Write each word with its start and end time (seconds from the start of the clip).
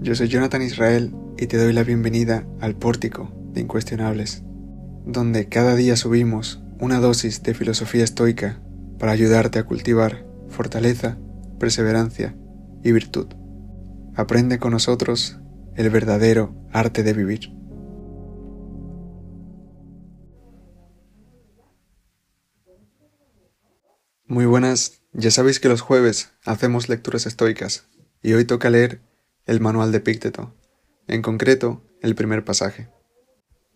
yo 0.00 0.14
soy 0.14 0.28
Jonathan 0.28 0.62
Israel 0.62 1.14
y 1.36 1.48
te 1.48 1.58
doy 1.58 1.74
la 1.74 1.84
bienvenida 1.84 2.46
al 2.60 2.76
Pórtico 2.76 3.30
de 3.52 3.60
Incuestionables, 3.60 4.42
donde 5.04 5.50
cada 5.50 5.74
día 5.74 5.96
subimos 5.96 6.62
una 6.80 6.98
dosis 6.98 7.42
de 7.42 7.52
filosofía 7.52 8.04
estoica 8.04 8.62
para 8.98 9.12
ayudarte 9.12 9.58
a 9.58 9.64
cultivar 9.64 10.24
fortaleza, 10.48 11.18
perseverancia 11.60 12.34
y 12.82 12.92
virtud. 12.92 13.26
Aprende 14.14 14.58
con 14.58 14.70
nosotros 14.70 15.38
el 15.74 15.90
verdadero 15.90 16.54
arte 16.72 17.02
de 17.02 17.12
vivir. 17.12 17.52
Muy 24.26 24.46
buenas, 24.46 25.02
ya 25.12 25.30
sabéis 25.30 25.60
que 25.60 25.68
los 25.68 25.82
jueves 25.82 26.30
hacemos 26.46 26.88
lecturas 26.88 27.26
estoicas 27.26 27.84
y 28.22 28.32
hoy 28.32 28.46
toca 28.46 28.70
leer 28.70 29.02
el 29.46 29.60
manual 29.60 29.92
de 29.92 30.00
Pícteto, 30.00 30.54
en 31.06 31.22
concreto 31.22 31.82
el 32.00 32.14
primer 32.14 32.44
pasaje. 32.44 32.88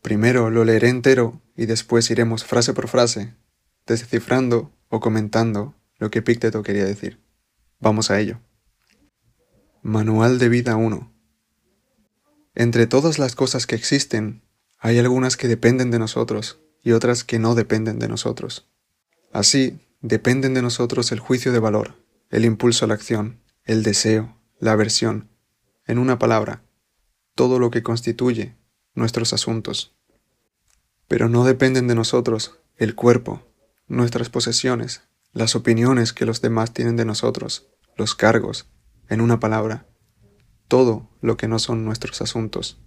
Primero 0.03 0.51
lo 0.51 0.65
leeré 0.65 0.89
entero 0.89 1.43
y 1.57 1.67
después 1.67 2.11
iremos 2.11 2.45
frase 2.45 2.73
por 2.73 2.89
frase, 2.89 3.35
descifrando 3.87 4.73
o 4.89 5.01
comentando 5.01 5.75
lo 5.99 6.11
que 6.11 6.23
Pícteto 6.23 6.63
quería 6.63 6.85
decir. 6.85 7.21
Vamos 7.81 8.11
a 8.11 8.19
ello. 8.21 8.41
Manual 9.83 10.39
de 10.39 10.49
vida 10.49 10.77
1. 10.77 11.13
Entre 12.55 12.87
todas 12.87 13.19
las 13.19 13.35
cosas 13.35 13.67
que 13.67 13.77
existen, 13.77 14.43
hay 14.79 14.99
algunas 14.99 15.37
que 15.37 15.49
dependen 15.49 15.91
de 15.91 15.99
nosotros 15.99 16.61
y 16.83 16.93
otras 16.93 17.25
que 17.25 17.39
no 17.39 17.55
dependen 17.55 17.99
de 17.99 18.09
nosotros. 18.09 18.69
Así, 19.33 19.81
dependen 20.01 20.55
de 20.55 20.63
nosotros 20.63 21.13
el 21.13 21.21
juicio 21.21 21.53
de 21.53 21.59
valor, 21.59 21.95
el 22.31 22.45
impulso 22.45 22.85
a 22.85 22.89
la 22.89 22.95
acción, 22.95 23.41
el 23.65 23.83
deseo, 23.83 24.37
la 24.59 24.73
aversión, 24.73 25.29
en 25.89 25.99
una 25.99 26.19
palabra, 26.19 26.63
todo 27.35 27.59
lo 27.59 27.71
que 27.71 27.83
constituye 27.83 28.57
nuestros 28.95 29.33
asuntos. 29.33 29.97
Pero 31.09 31.29
no 31.29 31.45
dependen 31.45 31.89
de 31.89 31.95
nosotros 31.95 32.61
el 32.77 32.95
cuerpo, 32.95 33.43
nuestras 33.89 34.29
posesiones, 34.29 35.03
las 35.33 35.57
opiniones 35.57 36.13
que 36.13 36.27
los 36.27 36.41
demás 36.43 36.73
tienen 36.73 36.97
de 36.97 37.07
nosotros, 37.07 37.69
los 37.97 38.15
cargos, 38.15 38.69
en 39.09 39.23
una 39.23 39.41
palabra, 39.41 39.89
todo 40.69 41.09
lo 41.23 41.37
que 41.39 41.49
no 41.49 41.59
son 41.59 41.85
nuestros 41.85 42.21
asuntos. 42.21 42.79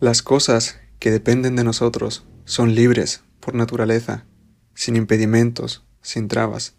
Las 0.00 0.22
cosas 0.22 0.80
que 1.00 1.10
dependen 1.10 1.56
de 1.56 1.64
nosotros 1.64 2.24
son 2.44 2.74
libres 2.74 3.24
por 3.40 3.54
naturaleza, 3.54 4.26
sin 4.74 4.94
impedimentos, 4.94 5.84
sin 6.02 6.28
trabas. 6.28 6.76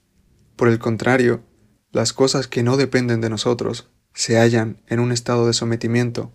Por 0.55 0.69
el 0.69 0.79
contrario, 0.79 1.43
las 1.91 2.13
cosas 2.13 2.47
que 2.47 2.63
no 2.63 2.77
dependen 2.77 3.19
de 3.19 3.29
nosotros 3.29 3.89
se 4.15 4.37
hallan 4.37 4.81
en 4.87 5.01
un 5.01 5.11
estado 5.11 5.45
de 5.45 5.53
sometimiento, 5.53 6.31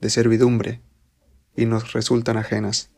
de 0.00 0.10
servidumbre, 0.10 0.82
y 1.56 1.64
nos 1.64 1.92
resultan 1.92 2.36
ajenas. 2.36 2.90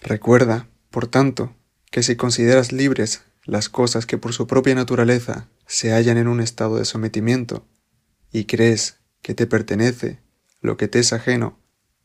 Recuerda, 0.00 0.68
por 0.90 1.06
tanto, 1.06 1.54
que 1.90 2.02
si 2.02 2.16
consideras 2.16 2.72
libres 2.72 3.24
las 3.44 3.68
cosas 3.68 4.06
que 4.06 4.16
por 4.16 4.32
su 4.32 4.46
propia 4.46 4.74
naturaleza 4.74 5.50
se 5.66 5.92
hallan 5.92 6.16
en 6.16 6.28
un 6.28 6.40
estado 6.40 6.78
de 6.78 6.86
sometimiento, 6.86 7.68
y 8.32 8.46
crees 8.46 9.00
que 9.20 9.34
te 9.34 9.46
pertenece 9.46 10.20
lo 10.62 10.78
que 10.78 10.88
te 10.88 10.98
es 10.98 11.12
ajeno, 11.12 11.60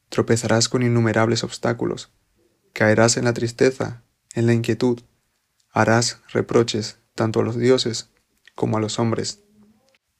tropezarás 0.09 0.67
con 0.67 0.84
innumerables 0.84 1.45
obstáculos, 1.45 2.11
caerás 2.73 3.16
en 3.16 3.23
la 3.23 3.34
tristeza, 3.34 4.04
en 4.34 4.48
la 4.48 4.54
inquietud, 4.54 5.00
harás 5.72 6.22
reproches 6.28 7.00
tanto 7.16 7.39
a 7.39 7.44
los 7.44 7.58
dioses 7.58 8.09
como 8.54 8.78
a 8.78 8.82
los 8.82 9.00
hombres. 9.00 9.39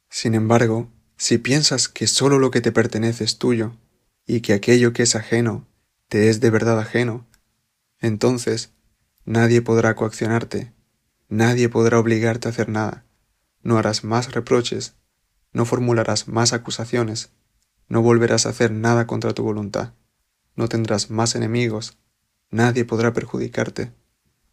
Sin 0.10 0.34
embargo, 0.34 0.90
si 1.18 1.40
piensas 1.40 1.90
que 1.90 2.06
sólo 2.06 2.38
lo 2.38 2.52
que 2.52 2.62
te 2.62 2.72
pertenece 2.72 3.24
es 3.24 3.40
tuyo, 3.40 3.76
y 4.28 4.42
que 4.42 4.54
aquello 4.54 4.94
que 4.94 5.04
es 5.04 5.16
ajeno 5.16 5.66
te 6.10 6.30
es 6.30 6.40
de 6.40 6.50
verdad 6.50 6.80
ajeno, 6.80 7.26
entonces 8.00 8.72
nadie 9.26 9.62
podrá 9.62 9.96
coaccionarte, 9.96 10.74
nadie 11.28 11.70
podrá 11.70 12.00
obligarte 12.00 12.48
a 12.48 12.52
hacer 12.52 12.70
nada, 12.70 13.04
no 13.62 13.78
harás 13.78 14.04
más 14.04 14.32
reproches, 14.32 14.94
no 15.52 15.66
formularás 15.66 16.28
más 16.28 16.54
acusaciones, 16.54 17.32
no 17.90 18.02
volverás 18.02 18.46
a 18.46 18.50
hacer 18.50 18.72
nada 18.72 19.08
contra 19.08 19.34
tu 19.34 19.44
voluntad, 19.44 19.94
no 20.56 20.70
tendrás 20.70 21.10
más 21.10 21.36
enemigos, 21.36 21.98
nadie 22.52 22.86
podrá 22.86 23.14
perjudicarte, 23.14 23.92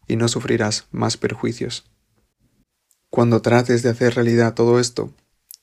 y 0.07 0.15
no 0.15 0.27
sufrirás 0.27 0.87
más 0.91 1.15
perjuicios. 1.15 1.89
Cuando 3.09 3.41
trates 3.41 3.83
de 3.83 3.89
hacer 3.89 4.15
realidad 4.15 4.55
todo 4.55 4.79
esto, 4.79 5.13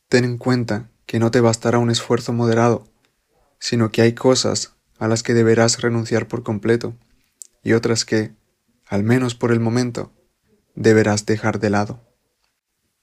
ten 0.09 0.25
en 0.25 0.39
cuenta 0.39 0.92
que 1.07 1.19
no 1.19 1.31
te 1.31 1.41
bastará 1.41 1.79
un 1.79 1.91
esfuerzo 1.91 2.33
moderado, 2.33 2.89
sino 3.59 3.91
que 3.91 4.03
hay 4.03 4.15
cosas 4.15 4.75
a 4.99 5.09
las 5.09 5.23
que 5.23 5.35
deberás 5.35 5.81
renunciar 5.81 6.29
por 6.29 6.43
completo 6.43 6.95
y 7.63 7.73
otras 7.73 8.05
que, 8.05 8.35
al 8.87 9.03
menos 9.03 9.35
por 9.35 9.53
el 9.53 9.61
momento, 9.61 10.13
deberás 10.75 11.27
dejar 11.27 11.61
de 11.61 11.71
lado. 11.71 12.01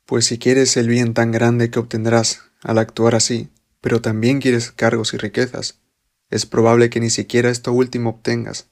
Pues 0.05 0.25
si 0.25 0.39
quieres 0.39 0.75
el 0.77 0.87
bien 0.87 1.13
tan 1.13 1.31
grande 1.31 1.69
que 1.69 1.79
obtendrás 1.79 2.41
al 2.61 2.77
actuar 2.77 3.15
así, 3.15 3.49
pero 3.81 4.01
también 4.01 4.39
quieres 4.39 4.71
cargos 4.71 5.13
y 5.13 5.17
riquezas, 5.17 5.79
es 6.29 6.45
probable 6.45 6.89
que 6.89 6.99
ni 6.99 7.09
siquiera 7.09 7.49
esto 7.49 7.71
último 7.71 8.09
obtengas, 8.11 8.69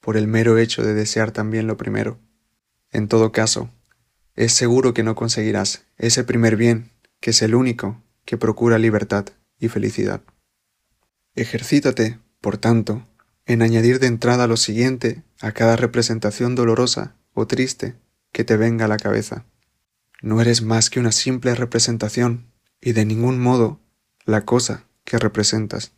por 0.00 0.16
el 0.16 0.28
mero 0.28 0.58
hecho 0.58 0.82
de 0.82 0.94
desear 0.94 1.32
también 1.32 1.66
lo 1.66 1.76
primero. 1.76 2.18
En 2.92 3.08
todo 3.08 3.32
caso, 3.32 3.70
es 4.34 4.52
seguro 4.52 4.94
que 4.94 5.02
no 5.02 5.14
conseguirás 5.14 5.84
ese 5.98 6.24
primer 6.24 6.56
bien, 6.56 6.90
que 7.20 7.30
es 7.30 7.42
el 7.42 7.54
único 7.54 8.02
que 8.26 8.36
procura 8.36 8.78
libertad 8.78 9.24
y 9.58 9.68
felicidad. 9.68 10.20
Ejercítate, 11.34 12.18
por 12.42 12.58
tanto, 12.58 13.06
en 13.46 13.62
añadir 13.62 14.00
de 14.00 14.08
entrada 14.08 14.46
lo 14.46 14.58
siguiente 14.58 15.22
a 15.40 15.52
cada 15.52 15.76
representación 15.76 16.54
dolorosa 16.54 17.16
o 17.32 17.46
triste 17.46 17.94
que 18.32 18.44
te 18.44 18.58
venga 18.58 18.84
a 18.84 18.88
la 18.88 18.98
cabeza. 18.98 19.46
No 20.20 20.40
eres 20.42 20.60
más 20.60 20.90
que 20.90 21.00
una 21.00 21.12
simple 21.12 21.54
representación 21.54 22.52
y 22.80 22.92
de 22.92 23.06
ningún 23.06 23.38
modo 23.38 23.80
la 24.24 24.44
cosa 24.44 24.84
que 25.04 25.18
representas. 25.18 25.92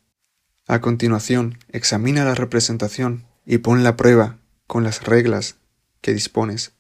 A 0.67 0.81
continuación, 0.81 1.59
examina 1.71 2.25
la 2.25 2.35
representación 2.35 3.27
y 3.47 3.59
pon 3.59 3.83
la 3.83 3.97
prueba 3.97 4.39
con 4.67 4.85
las 4.85 5.03
reglas 5.05 5.57
que 6.03 6.13
dispones, 6.13 6.73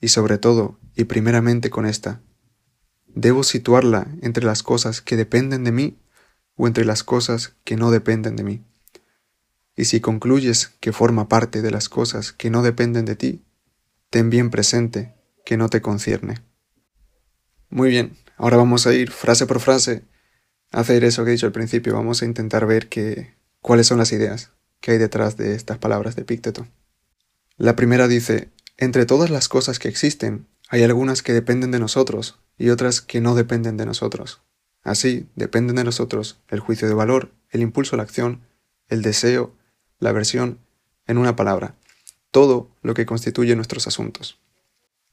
y 0.00 0.08
sobre 0.08 0.36
todo 0.36 0.80
y 0.96 1.04
primeramente 1.04 1.70
con 1.70 1.86
esta. 1.86 2.20
¿Debo 3.14 3.42
situarla 3.42 4.08
entre 4.22 4.44
las 4.44 4.62
cosas 4.62 5.00
que 5.00 5.16
dependen 5.16 5.64
de 5.64 5.72
mí 5.72 5.98
o 6.56 6.66
entre 6.66 6.84
las 6.84 7.02
cosas 7.02 7.56
que 7.64 7.76
no 7.76 7.90
dependen 7.90 8.36
de 8.36 8.44
mí? 8.44 8.64
Y 9.76 9.86
si 9.86 10.00
concluyes 10.00 10.68
que 10.80 10.92
forma 10.92 11.28
parte 11.28 11.62
de 11.62 11.70
las 11.70 11.88
cosas 11.88 12.32
que 12.32 12.50
no 12.50 12.62
dependen 12.62 13.04
de 13.04 13.16
ti, 13.16 13.44
ten 14.10 14.30
bien 14.30 14.50
presente 14.50 15.14
que 15.44 15.56
no 15.56 15.68
te 15.68 15.80
concierne. 15.80 16.36
Muy 17.68 17.88
bien, 17.88 18.16
ahora 18.36 18.56
vamos 18.56 18.86
a 18.86 18.94
ir 18.94 19.10
frase 19.10 19.46
por 19.46 19.60
frase 19.60 20.04
a 20.72 20.80
hacer 20.80 21.04
eso 21.04 21.24
que 21.24 21.30
he 21.30 21.32
dicho 21.32 21.46
al 21.46 21.52
principio. 21.52 21.94
Vamos 21.94 22.22
a 22.22 22.26
intentar 22.26 22.66
ver 22.66 22.88
que, 22.88 23.34
cuáles 23.60 23.86
son 23.86 23.98
las 23.98 24.12
ideas 24.12 24.50
que 24.80 24.92
hay 24.92 24.98
detrás 24.98 25.36
de 25.36 25.54
estas 25.54 25.78
palabras 25.78 26.16
de 26.16 26.24
Pícteto. 26.24 26.66
La 27.56 27.76
primera 27.76 28.08
dice, 28.08 28.50
entre 28.76 29.06
todas 29.06 29.30
las 29.30 29.48
cosas 29.48 29.78
que 29.78 29.88
existen, 29.88 30.46
hay 30.68 30.82
algunas 30.82 31.22
que 31.22 31.32
dependen 31.32 31.70
de 31.70 31.80
nosotros 31.80 32.40
y 32.60 32.68
otras 32.68 33.00
que 33.00 33.22
no 33.22 33.34
dependen 33.34 33.78
de 33.78 33.86
nosotros. 33.86 34.42
Así, 34.82 35.26
dependen 35.34 35.76
de 35.76 35.84
nosotros 35.84 36.42
el 36.48 36.60
juicio 36.60 36.88
de 36.88 36.94
valor, 36.94 37.32
el 37.48 37.62
impulso 37.62 37.96
a 37.96 37.98
la 37.98 38.02
acción, 38.02 38.42
el 38.88 39.00
deseo, 39.00 39.56
la 39.98 40.10
aversión, 40.10 40.58
en 41.06 41.16
una 41.16 41.36
palabra, 41.36 41.74
todo 42.30 42.70
lo 42.82 42.92
que 42.92 43.06
constituye 43.06 43.56
nuestros 43.56 43.86
asuntos. 43.86 44.38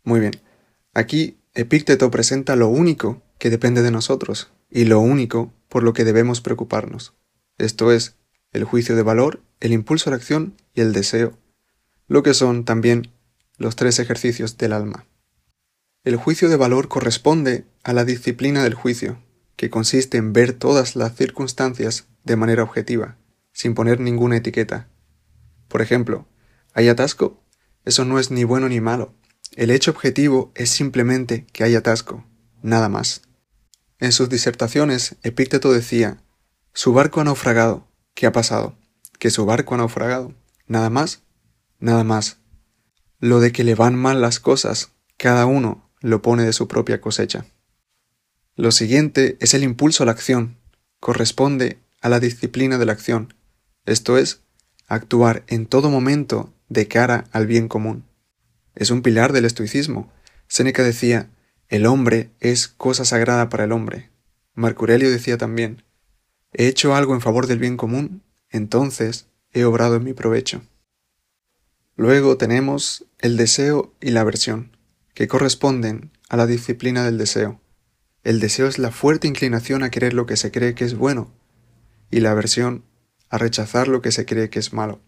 Muy 0.03 0.19
bien, 0.19 0.33
aquí 0.93 1.37
Epícteto 1.53 2.11
presenta 2.11 2.57
lo 2.57 2.67
único 2.67 3.21
que 3.39 3.49
depende 3.49 3.81
de 3.81 3.91
nosotros 3.91 4.51
y 4.69 4.83
lo 4.83 4.99
único 4.99 5.53
por 5.69 5.83
lo 5.83 5.93
que 5.93 6.03
debemos 6.03 6.41
preocuparnos, 6.41 7.13
esto 7.57 7.93
es, 7.93 8.15
el 8.51 8.65
juicio 8.65 8.95
de 8.97 9.03
valor, 9.03 9.41
el 9.61 9.71
impulso 9.71 10.09
a 10.09 10.11
la 10.11 10.17
acción 10.17 10.53
y 10.73 10.81
el 10.81 10.91
deseo, 10.91 11.37
lo 12.07 12.23
que 12.23 12.33
son 12.33 12.65
también 12.65 13.09
los 13.57 13.77
tres 13.77 13.99
ejercicios 13.99 14.57
del 14.57 14.73
alma. 14.73 15.05
El 16.07 16.15
juicio 16.15 16.47
de 16.47 16.55
valor 16.55 16.87
corresponde 16.87 17.65
a 17.83 17.91
la 17.91 18.05
disciplina 18.05 18.63
del 18.63 18.75
juicio, 18.75 19.21
que 19.57 19.69
consiste 19.69 20.17
en 20.17 20.31
ver 20.31 20.53
todas 20.53 20.95
las 20.95 21.13
circunstancias 21.17 22.07
de 22.23 22.37
manera 22.37 22.63
objetiva, 22.63 23.17
sin 23.51 23.73
poner 23.73 23.99
ninguna 23.99 24.37
etiqueta. 24.37 24.87
Por 25.67 25.81
ejemplo, 25.81 26.25
¿hay 26.73 26.87
atasco? 26.87 27.43
Eso 27.83 28.05
no 28.05 28.19
es 28.19 28.31
ni 28.31 28.45
bueno 28.45 28.69
ni 28.69 28.79
malo. 28.79 29.15
El 29.57 29.69
hecho 29.69 29.91
objetivo 29.91 30.53
es 30.55 30.69
simplemente 30.69 31.45
que 31.51 31.65
hay 31.65 31.75
atasco, 31.75 32.25
nada 32.61 32.87
más. 32.87 33.23
En 33.99 34.13
sus 34.13 34.29
disertaciones, 34.29 35.17
Epícteto 35.23 35.73
decía, 35.73 36.23
su 36.71 36.93
barco 36.93 37.19
ha 37.19 37.25
naufragado. 37.25 37.85
¿Qué 38.13 38.27
ha 38.27 38.31
pasado? 38.31 38.77
Que 39.19 39.29
su 39.29 39.45
barco 39.45 39.75
ha 39.75 39.79
naufragado. 39.79 40.33
¿Nada 40.67 40.89
más? 40.89 41.23
Nada 41.81 42.05
más. 42.05 42.37
Lo 43.19 43.41
de 43.41 43.51
que 43.51 43.65
le 43.65 43.75
van 43.75 43.95
mal 43.95 44.21
las 44.21 44.39
cosas, 44.39 44.93
cada 45.17 45.45
uno 45.45 45.86
lo 46.01 46.21
pone 46.21 46.43
de 46.43 46.53
su 46.53 46.67
propia 46.67 47.01
cosecha. 47.01 47.45
Lo 48.55 48.71
siguiente 48.71 49.37
es 49.39 49.53
el 49.53 49.63
impulso 49.63 50.03
a 50.03 50.05
la 50.05 50.11
acción, 50.11 50.57
corresponde 50.99 51.79
a 52.01 52.09
la 52.09 52.19
disciplina 52.19 52.77
de 52.77 52.85
la 52.85 52.93
acción, 52.93 53.33
esto 53.85 54.17
es, 54.17 54.41
actuar 54.87 55.43
en 55.47 55.65
todo 55.65 55.89
momento 55.89 56.53
de 56.67 56.87
cara 56.87 57.25
al 57.31 57.47
bien 57.47 57.67
común. 57.69 58.03
Es 58.75 58.91
un 58.91 59.01
pilar 59.01 59.31
del 59.31 59.45
estoicismo. 59.45 60.11
Séneca 60.47 60.83
decía, 60.83 61.29
el 61.69 61.85
hombre 61.85 62.31
es 62.39 62.67
cosa 62.67 63.05
sagrada 63.05 63.49
para 63.49 63.63
el 63.63 63.71
hombre. 63.71 64.09
Marco 64.53 64.85
decía 64.85 65.37
también, 65.37 65.83
he 66.51 66.67
hecho 66.67 66.95
algo 66.95 67.13
en 67.13 67.21
favor 67.21 67.47
del 67.47 67.59
bien 67.59 67.77
común, 67.77 68.23
entonces 68.49 69.27
he 69.53 69.63
obrado 69.63 69.95
en 69.95 70.03
mi 70.03 70.13
provecho. 70.13 70.61
Luego 71.95 72.37
tenemos 72.37 73.05
el 73.19 73.37
deseo 73.37 73.93
y 74.01 74.11
la 74.11 74.21
aversión, 74.21 74.76
que 75.17 75.27
corresponden 75.27 76.11
a 76.29 76.37
la 76.37 76.45
disciplina 76.45 77.03
del 77.03 77.17
deseo. 77.17 77.59
El 78.21 78.39
deseo 78.39 78.67
es 78.67 78.77
la 78.77 78.91
fuerte 78.91 79.27
inclinación 79.27 79.81
a 79.81 79.89
querer 79.89 80.13
lo 80.13 80.27
que 80.27 80.37
se 80.37 80.51
cree 80.51 80.75
que 80.75 80.85
es 80.85 80.95
bueno, 80.95 81.33
y 82.11 82.19
la 82.19 82.29
aversión 82.29 82.85
a 83.27 83.39
rechazar 83.39 83.87
lo 83.87 84.03
que 84.03 84.11
se 84.11 84.27
cree 84.27 84.51
que 84.51 84.59
es 84.59 84.73
malo. 84.73 85.01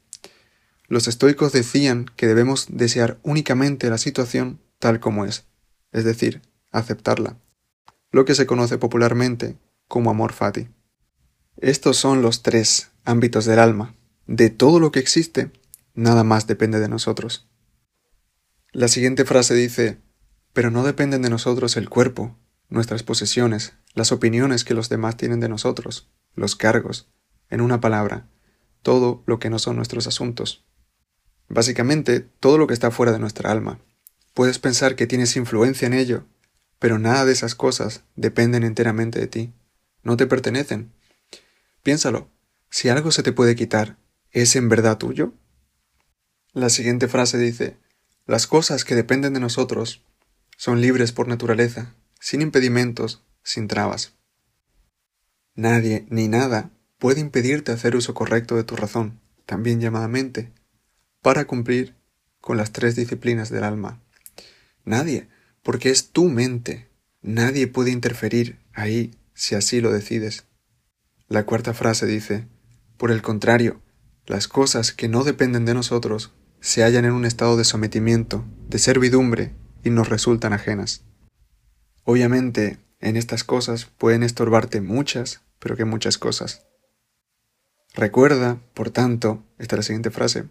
Los 0.88 1.07
estoicos 1.07 1.51
decían 1.51 2.07
que 2.15 2.25
debemos 2.25 2.65
desear 2.71 3.19
únicamente 3.21 3.88
la 3.91 4.00
situación 4.00 4.59
tal 4.79 5.00
como 5.00 5.25
es, 5.25 5.45
es 5.91 6.06
decir, 6.06 6.41
aceptarla, 6.71 7.38
lo 8.11 8.25
que 8.25 8.33
se 8.33 8.47
conoce 8.47 8.79
popularmente 8.79 9.59
como 9.88 10.09
amor 10.09 10.33
fati. 10.33 10.69
Estos 11.56 11.97
son 11.97 12.23
los 12.23 12.41
tres 12.41 12.89
ámbitos 13.06 13.45
del 13.45 13.59
alma. 13.59 13.94
De 14.25 14.50
todo 14.50 14.79
lo 14.79 14.91
que 14.91 15.01
existe, 15.01 15.51
nada 15.94 16.23
más 16.23 16.47
depende 16.47 16.79
de 16.79 16.89
nosotros. 16.89 17.47
La 18.71 18.88
siguiente 18.88 19.25
frase 19.25 19.56
dice, 19.56 19.98
pero 20.54 20.69
no 20.69 20.83
dependen 20.83 21.24
de 21.24 21.31
nosotros 21.31 21.75
el 21.75 21.89
cuerpo, 21.89 22.38
nuestras 22.69 23.01
posesiones, 23.01 23.74
las 23.95 24.12
opiniones 24.12 24.63
que 24.63 24.75
los 24.75 24.89
demás 24.89 25.18
tienen 25.18 25.39
de 25.39 25.50
nosotros, 25.50 26.12
los 26.36 26.56
cargos, 26.56 27.10
en 27.50 27.62
una 27.62 27.81
palabra, 27.81 28.30
todo 28.83 29.24
lo 29.25 29.39
que 29.39 29.50
no 29.50 29.57
son 29.57 29.75
nuestros 29.75 30.06
asuntos. 30.06 30.66
Básicamente, 31.48 32.19
todo 32.19 32.60
lo 32.60 32.68
que 32.68 32.75
está 32.75 32.92
fuera 32.92 33.12
de 33.12 33.18
nuestra 33.18 33.50
alma. 33.50 33.80
Puedes 34.36 34.60
pensar 34.60 34.95
que 34.95 35.07
tienes 35.07 35.36
influencia 35.36 35.88
en 35.88 35.94
ello, 35.94 36.27
pero 36.77 37.00
nada 37.00 37.25
de 37.25 37.31
esas 37.31 37.56
cosas 37.56 38.04
dependen 38.16 38.63
enteramente 38.63 39.19
de 39.19 39.27
ti. 39.27 39.54
No 40.04 40.16
te 40.16 40.27
pertenecen. 40.27 40.94
Piénsalo, 41.81 42.30
si 42.69 42.89
algo 42.89 43.10
se 43.10 43.24
te 43.24 43.31
puede 43.31 43.56
quitar, 43.56 43.98
¿es 44.30 44.56
en 44.56 44.69
verdad 44.69 45.00
tuyo? 45.00 45.33
La 46.54 46.69
siguiente 46.69 47.07
frase 47.07 47.39
dice, 47.39 47.77
las 48.29 48.45
cosas 48.45 48.85
que 48.85 48.93
dependen 48.93 49.33
de 49.33 49.39
nosotros 49.39 50.03
son 50.55 50.81
libres 50.81 51.11
por 51.11 51.27
naturaleza, 51.27 51.95
sin 52.19 52.43
impedimentos, 52.43 53.23
sin 53.41 53.67
trabas. 53.67 54.13
Nadie 55.55 56.05
ni 56.11 56.27
nada 56.27 56.69
puede 56.99 57.21
impedirte 57.21 57.71
hacer 57.71 57.95
uso 57.95 58.13
correcto 58.13 58.55
de 58.55 58.63
tu 58.63 58.75
razón, 58.75 59.19
también 59.47 59.81
llamada 59.81 60.07
mente, 60.07 60.53
para 61.23 61.45
cumplir 61.45 61.95
con 62.39 62.55
las 62.55 62.71
tres 62.71 62.95
disciplinas 62.95 63.49
del 63.49 63.63
alma. 63.63 63.99
Nadie, 64.85 65.27
porque 65.63 65.89
es 65.89 66.11
tu 66.11 66.29
mente. 66.29 66.87
Nadie 67.23 67.65
puede 67.65 67.89
interferir 67.89 68.59
ahí 68.73 69.09
si 69.33 69.55
así 69.55 69.81
lo 69.81 69.91
decides. 69.91 70.45
La 71.27 71.47
cuarta 71.47 71.73
frase 71.73 72.05
dice, 72.05 72.45
por 72.95 73.09
el 73.09 73.23
contrario, 73.23 73.81
las 74.27 74.47
cosas 74.47 74.91
que 74.91 75.07
no 75.07 75.23
dependen 75.23 75.65
de 75.65 75.73
nosotros 75.73 76.31
se 76.61 76.83
hallan 76.83 77.06
en 77.06 77.13
un 77.13 77.25
estado 77.25 77.57
de 77.57 77.63
sometimiento, 77.63 78.45
de 78.67 78.79
servidumbre, 78.79 79.53
y 79.83 79.89
nos 79.89 80.09
resultan 80.09 80.53
ajenas. 80.53 81.03
Obviamente, 82.03 82.79
en 83.00 83.15
estas 83.15 83.44
cosas 83.44 83.85
pueden 83.85 84.23
estorbarte 84.23 84.81
muchas, 84.81 85.41
pero 85.59 85.75
que 85.75 85.85
muchas 85.85 86.17
cosas. 86.17 86.65
Recuerda, 87.94 88.59
por 88.73 88.89
tanto, 88.89 89.44
esta 89.57 89.75
es 89.75 89.79
la 89.79 89.83
siguiente 89.83 90.11
frase, 90.11 90.45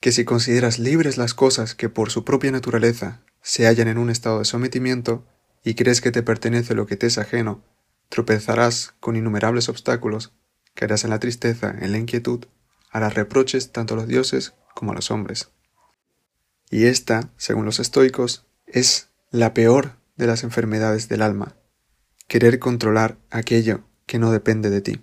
que 0.00 0.12
si 0.12 0.24
consideras 0.24 0.78
libres 0.78 1.16
las 1.16 1.34
cosas 1.34 1.74
que 1.74 1.88
por 1.88 2.10
su 2.10 2.24
propia 2.24 2.50
naturaleza 2.50 3.22
se 3.42 3.66
hallan 3.66 3.88
en 3.88 3.98
un 3.98 4.10
estado 4.10 4.38
de 4.38 4.44
sometimiento 4.44 5.26
y 5.64 5.74
crees 5.74 6.00
que 6.00 6.12
te 6.12 6.22
pertenece 6.22 6.74
lo 6.74 6.86
que 6.86 6.96
te 6.96 7.06
es 7.06 7.18
ajeno, 7.18 7.62
tropezarás 8.08 8.94
con 9.00 9.16
innumerables 9.16 9.68
obstáculos, 9.68 10.32
caerás 10.74 11.04
en 11.04 11.10
la 11.10 11.18
tristeza, 11.18 11.74
en 11.80 11.92
la 11.92 11.98
inquietud, 11.98 12.46
harás 12.90 13.14
reproches 13.14 13.72
tanto 13.72 13.94
a 13.94 13.96
los 13.96 14.08
dioses 14.08 14.54
como 14.74 14.92
a 14.92 14.94
los 14.94 15.10
hombres. 15.10 15.50
Y 16.70 16.86
esta, 16.86 17.30
según 17.36 17.64
los 17.64 17.80
estoicos, 17.80 18.46
es 18.66 19.08
la 19.30 19.54
peor 19.54 19.96
de 20.16 20.26
las 20.26 20.44
enfermedades 20.44 21.08
del 21.08 21.22
alma, 21.22 21.56
querer 22.28 22.58
controlar 22.58 23.18
aquello 23.30 23.84
que 24.06 24.18
no 24.18 24.32
depende 24.32 24.70
de 24.70 24.80
ti. 24.80 25.00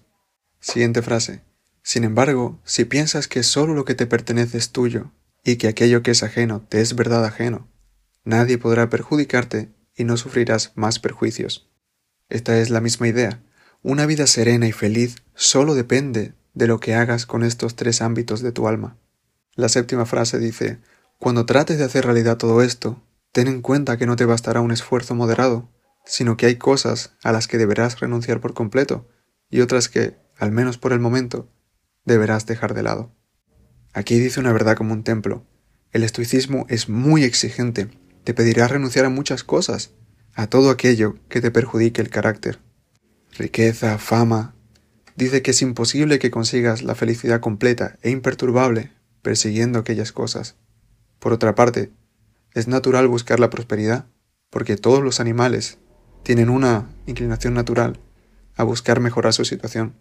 Siguiente 0.59 1.01
frase. 1.01 1.41
Sin 1.83 2.03
embargo, 2.03 2.59
si 2.63 2.85
piensas 2.85 3.27
que 3.27 3.43
solo 3.43 3.73
lo 3.73 3.85
que 3.85 3.95
te 3.95 4.05
pertenece 4.05 4.57
es 4.57 4.71
tuyo, 4.71 5.11
y 5.43 5.55
que 5.55 5.67
aquello 5.67 6.03
que 6.03 6.11
es 6.11 6.23
ajeno 6.23 6.61
te 6.61 6.81
es 6.81 6.95
verdad 6.95 7.25
ajeno, 7.25 7.67
nadie 8.23 8.57
podrá 8.57 8.89
perjudicarte 8.89 9.69
y 9.95 10.03
no 10.03 10.17
sufrirás 10.17 10.71
más 10.75 10.99
perjuicios. 10.99 11.69
Esta 12.29 12.59
es 12.59 12.69
la 12.69 12.81
misma 12.81 13.07
idea. 13.07 13.41
Una 13.81 14.05
vida 14.05 14.27
serena 14.27 14.67
y 14.67 14.71
feliz 14.71 15.15
solo 15.35 15.73
depende 15.73 16.33
de 16.53 16.67
lo 16.67 16.79
que 16.79 16.93
hagas 16.93 17.25
con 17.25 17.43
estos 17.43 17.75
tres 17.75 18.01
ámbitos 18.01 18.41
de 18.41 18.51
tu 18.51 18.67
alma. 18.67 18.97
La 19.55 19.67
séptima 19.69 20.05
frase 20.05 20.39
dice, 20.39 20.79
Cuando 21.19 21.45
trates 21.45 21.77
de 21.77 21.83
hacer 21.83 22.05
realidad 22.05 22.37
todo 22.37 22.61
esto, 22.61 23.03
ten 23.31 23.47
en 23.47 23.61
cuenta 23.61 23.97
que 23.97 24.05
no 24.05 24.15
te 24.15 24.25
bastará 24.25 24.61
un 24.61 24.71
esfuerzo 24.71 25.13
moderado, 25.13 25.69
sino 26.05 26.37
que 26.37 26.45
hay 26.45 26.55
cosas 26.55 27.13
a 27.23 27.31
las 27.31 27.47
que 27.47 27.57
deberás 27.57 27.99
renunciar 27.99 28.39
por 28.39 28.53
completo 28.53 29.07
y 29.49 29.61
otras 29.61 29.89
que, 29.89 30.15
al 30.37 30.51
menos 30.51 30.77
por 30.77 30.93
el 30.93 30.99
momento, 30.99 31.49
deberás 32.05 32.45
dejar 32.45 32.73
de 32.73 32.83
lado. 32.83 33.13
Aquí 33.93 34.19
dice 34.19 34.39
una 34.39 34.53
verdad 34.53 34.77
como 34.77 34.93
un 34.93 35.03
templo. 35.03 35.45
El 35.91 36.03
estoicismo 36.03 36.65
es 36.69 36.87
muy 36.87 37.25
exigente, 37.25 37.89
te 38.23 38.33
pedirá 38.33 38.67
renunciar 38.67 39.03
a 39.03 39.09
muchas 39.09 39.43
cosas, 39.43 39.91
a 40.33 40.47
todo 40.47 40.69
aquello 40.69 41.15
que 41.27 41.41
te 41.41 41.51
perjudique 41.51 42.01
el 42.01 42.09
carácter. 42.09 42.59
Riqueza, 43.37 43.97
fama. 43.97 44.55
Dice 45.17 45.41
que 45.41 45.51
es 45.51 45.61
imposible 45.61 46.19
que 46.19 46.31
consigas 46.31 46.83
la 46.83 46.95
felicidad 46.95 47.41
completa 47.41 47.97
e 48.01 48.09
imperturbable 48.09 48.93
persiguiendo 49.21 49.79
aquellas 49.79 50.11
cosas. 50.11 50.55
Por 51.19 51.33
otra 51.33 51.55
parte, 51.55 51.91
es 52.53 52.67
natural 52.67 53.07
buscar 53.07 53.39
la 53.39 53.49
prosperidad, 53.49 54.05
porque 54.49 54.75
todos 54.75 55.03
los 55.03 55.19
animales 55.19 55.79
tienen 56.23 56.49
una 56.49 56.89
inclinación 57.05 57.53
natural 57.53 57.99
a 58.55 58.63
buscar 58.63 58.99
mejorar 58.99 59.33
su 59.33 59.45
situación. 59.45 59.95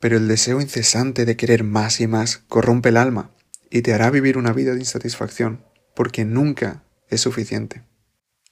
Pero 0.00 0.16
el 0.16 0.28
deseo 0.28 0.60
incesante 0.60 1.24
de 1.24 1.36
querer 1.36 1.64
más 1.64 2.00
y 2.00 2.06
más 2.06 2.38
corrompe 2.48 2.90
el 2.90 2.96
alma 2.96 3.30
y 3.70 3.82
te 3.82 3.94
hará 3.94 4.10
vivir 4.10 4.36
una 4.36 4.52
vida 4.52 4.72
de 4.72 4.80
insatisfacción, 4.80 5.64
porque 5.96 6.24
nunca 6.24 6.84
es 7.08 7.22
suficiente. 7.22 7.82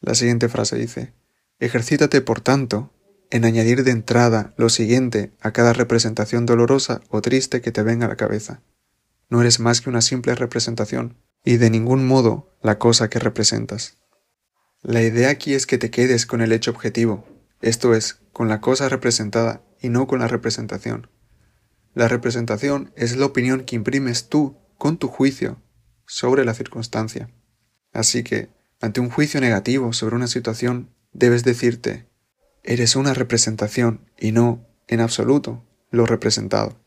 La 0.01 0.15
siguiente 0.15 0.49
frase 0.49 0.77
dice, 0.77 1.13
ejercítate, 1.59 2.21
por 2.23 2.41
tanto, 2.41 2.93
en 3.31 3.45
añadir 3.45 3.85
de 3.85 3.93
entrada 3.93 4.53
lo 4.57 4.69
siguiente 4.69 5.33
a 5.41 5.53
cada 5.53 5.73
representación 5.73 6.45
dolorosa 6.45 7.01
o 7.09 7.23
triste 7.23 7.61
que 7.61 7.73
te 7.73 7.83
venga 7.83 8.07
a 8.07 8.09
la 8.09 8.17
cabeza. 8.17 8.63
No 9.33 9.41
eres 9.41 9.61
más 9.61 9.81
que 9.81 9.89
una 9.89 10.03
simple 10.03 10.35
representación, 10.35 11.17
y 11.43 11.57
de 11.57 11.71
ningún 11.71 12.07
modo 12.07 12.55
la 12.61 12.79
cosa 12.79 13.09
que 13.09 13.19
representas. 13.19 13.97
La 14.83 15.01
idea 15.01 15.31
aquí 15.31 15.55
es 15.55 15.65
que 15.65 15.79
te 15.79 15.91
quedes 15.91 16.27
con 16.27 16.43
el 16.43 16.53
hecho 16.53 16.71
objetivo, 16.71 17.25
esto 17.63 17.95
es, 17.95 18.21
con 18.35 18.51
la 18.51 18.61
cosa 18.61 18.91
representada 18.91 19.65
y 19.81 19.89
no 19.89 20.07
con 20.07 20.19
la 20.19 20.29
representación. 20.29 21.09
La 21.95 22.09
representación 22.09 22.93
es 22.95 23.17
la 23.17 23.25
opinión 23.25 23.65
que 23.65 23.75
imprimes 23.75 24.29
tú 24.29 24.59
con 24.77 24.99
tu 24.99 25.09
juicio 25.09 25.63
sobre 26.07 26.45
la 26.45 26.53
circunstancia. 26.53 27.31
Así 27.91 28.25
que, 28.25 28.51
ante 28.83 29.01
un 29.01 29.09
juicio 29.09 29.41
negativo 29.41 29.95
sobre 29.95 30.15
una 30.15 30.27
situación, 30.27 30.91
debes 31.15 31.43
decirte, 31.43 32.07
eres 32.65 32.97
una 32.97 33.15
representación 33.15 34.05
y 34.19 34.33
no, 34.33 34.69
en 34.89 35.01
absoluto, 35.01 35.65
lo 35.91 36.05
representado. 36.05 36.83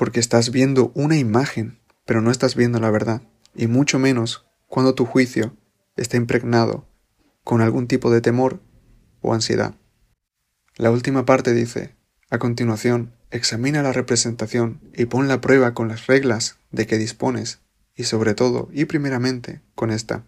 Porque 0.00 0.18
estás 0.18 0.50
viendo 0.50 0.92
una 0.94 1.18
imagen, 1.18 1.78
pero 2.06 2.22
no 2.22 2.30
estás 2.30 2.56
viendo 2.56 2.80
la 2.80 2.90
verdad, 2.90 3.20
y 3.54 3.66
mucho 3.66 3.98
menos 3.98 4.46
cuando 4.66 4.94
tu 4.94 5.04
juicio 5.04 5.54
está 5.94 6.16
impregnado 6.16 6.88
con 7.44 7.60
algún 7.60 7.86
tipo 7.86 8.10
de 8.10 8.22
temor 8.22 8.62
o 9.20 9.34
ansiedad. 9.34 9.74
La 10.76 10.90
última 10.90 11.26
parte 11.26 11.52
dice, 11.52 11.96
a 12.30 12.38
continuación, 12.38 13.12
examina 13.30 13.82
la 13.82 13.92
representación 13.92 14.80
y 14.96 15.04
pon 15.04 15.28
la 15.28 15.42
prueba 15.42 15.74
con 15.74 15.88
las 15.88 16.06
reglas 16.06 16.56
de 16.70 16.86
que 16.86 16.96
dispones, 16.96 17.60
y 17.94 18.04
sobre 18.04 18.32
todo, 18.32 18.70
y 18.72 18.86
primeramente, 18.86 19.60
con 19.74 19.90
esta. 19.90 20.24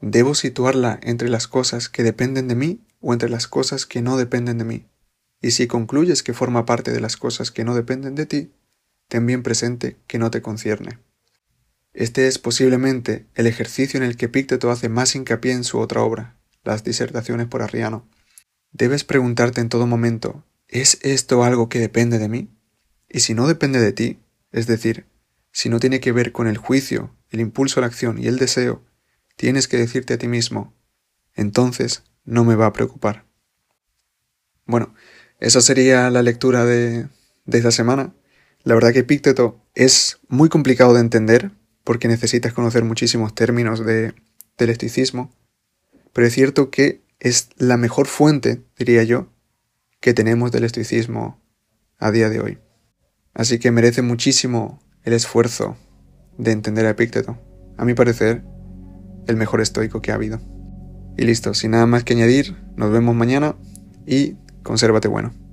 ¿Debo 0.00 0.34
situarla 0.34 0.98
entre 1.00 1.28
las 1.28 1.46
cosas 1.46 1.88
que 1.88 2.02
dependen 2.02 2.48
de 2.48 2.56
mí 2.56 2.84
o 3.00 3.12
entre 3.12 3.28
las 3.28 3.46
cosas 3.46 3.86
que 3.86 4.02
no 4.02 4.16
dependen 4.16 4.58
de 4.58 4.64
mí? 4.64 4.88
Y 5.40 5.52
si 5.52 5.68
concluyes 5.68 6.24
que 6.24 6.34
forma 6.34 6.66
parte 6.66 6.90
de 6.90 6.98
las 6.98 7.16
cosas 7.16 7.52
que 7.52 7.62
no 7.62 7.76
dependen 7.76 8.16
de 8.16 8.26
ti, 8.26 8.52
ten 9.08 9.26
bien 9.26 9.42
presente 9.42 9.96
que 10.06 10.18
no 10.18 10.30
te 10.30 10.42
concierne. 10.42 10.98
Este 11.92 12.26
es 12.26 12.38
posiblemente 12.38 13.26
el 13.34 13.46
ejercicio 13.46 13.98
en 13.98 14.04
el 14.04 14.16
que 14.16 14.28
Pícteto 14.28 14.70
hace 14.70 14.88
más 14.88 15.14
hincapié 15.14 15.52
en 15.52 15.64
su 15.64 15.78
otra 15.78 16.02
obra, 16.02 16.36
las 16.62 16.84
disertaciones 16.84 17.46
por 17.46 17.62
Arriano. 17.62 18.08
Debes 18.72 19.04
preguntarte 19.04 19.60
en 19.60 19.68
todo 19.68 19.86
momento 19.86 20.44
¿es 20.68 20.98
esto 21.02 21.44
algo 21.44 21.68
que 21.68 21.78
depende 21.78 22.18
de 22.18 22.28
mí? 22.28 22.50
Y 23.08 23.20
si 23.20 23.34
no 23.34 23.46
depende 23.46 23.80
de 23.80 23.92
ti, 23.92 24.20
es 24.52 24.66
decir, 24.66 25.06
si 25.52 25.68
no 25.68 25.80
tiene 25.80 26.00
que 26.00 26.12
ver 26.12 26.32
con 26.32 26.48
el 26.48 26.58
juicio, 26.58 27.16
el 27.30 27.40
impulso 27.40 27.80
a 27.80 27.82
la 27.82 27.86
acción 27.86 28.18
y 28.18 28.26
el 28.26 28.38
deseo, 28.38 28.84
tienes 29.36 29.68
que 29.68 29.76
decirte 29.76 30.14
a 30.14 30.18
ti 30.18 30.28
mismo, 30.28 30.74
entonces 31.34 32.02
no 32.24 32.44
me 32.44 32.56
va 32.56 32.66
a 32.66 32.72
preocupar. 32.72 33.24
Bueno, 34.66 34.94
esa 35.38 35.60
sería 35.60 36.10
la 36.10 36.22
lectura 36.22 36.64
de, 36.64 37.08
de 37.44 37.58
esta 37.58 37.70
semana. 37.70 38.14
La 38.66 38.74
verdad 38.74 38.92
que 38.92 38.98
Epícteto 38.98 39.64
es 39.76 40.18
muy 40.28 40.48
complicado 40.48 40.92
de 40.92 40.98
entender 40.98 41.52
porque 41.84 42.08
necesitas 42.08 42.52
conocer 42.52 42.82
muchísimos 42.82 43.32
términos 43.32 43.86
de, 43.86 44.12
del 44.58 44.70
estoicismo, 44.70 45.32
pero 46.12 46.26
es 46.26 46.34
cierto 46.34 46.68
que 46.68 47.04
es 47.20 47.50
la 47.58 47.76
mejor 47.76 48.08
fuente, 48.08 48.64
diría 48.76 49.04
yo, 49.04 49.28
que 50.00 50.14
tenemos 50.14 50.50
del 50.50 50.64
estoicismo 50.64 51.40
a 51.98 52.10
día 52.10 52.28
de 52.28 52.40
hoy. 52.40 52.58
Así 53.34 53.60
que 53.60 53.70
merece 53.70 54.02
muchísimo 54.02 54.80
el 55.04 55.12
esfuerzo 55.12 55.76
de 56.36 56.50
entender 56.50 56.86
a 56.86 56.90
Epícteto. 56.90 57.38
A 57.76 57.84
mi 57.84 57.94
parecer, 57.94 58.42
el 59.28 59.36
mejor 59.36 59.60
estoico 59.60 60.02
que 60.02 60.10
ha 60.10 60.16
habido. 60.16 60.40
Y 61.16 61.24
listo, 61.24 61.54
sin 61.54 61.70
nada 61.70 61.86
más 61.86 62.02
que 62.02 62.14
añadir, 62.14 62.56
nos 62.74 62.90
vemos 62.90 63.14
mañana 63.14 63.54
y 64.08 64.34
consérvate 64.64 65.06
bueno. 65.06 65.45